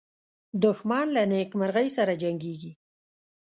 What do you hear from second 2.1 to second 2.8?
جنګیږي